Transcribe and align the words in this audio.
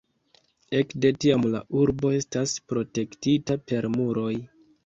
Ekde 0.77 1.11
tiam 1.25 1.45
la 1.55 1.61
urbo 1.83 2.13
estas 2.21 2.57
protektita 2.73 3.63
per 3.69 3.93
muroj. 3.99 4.35